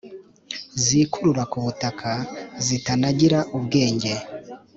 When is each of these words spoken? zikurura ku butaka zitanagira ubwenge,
zikurura 0.83 1.43
ku 1.51 1.57
butaka 1.65 2.11
zitanagira 2.65 3.39
ubwenge, 3.57 4.13